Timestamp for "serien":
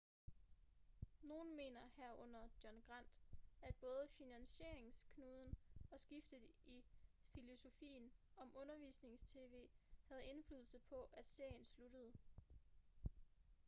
11.27-11.63